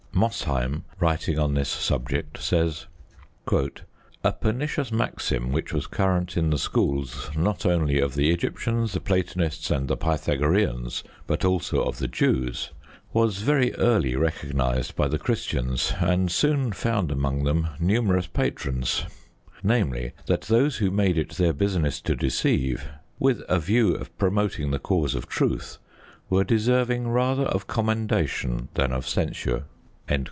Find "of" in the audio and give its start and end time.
7.99-8.13, 11.81-11.97, 23.95-24.15, 25.15-25.29, 27.45-27.65, 28.91-29.07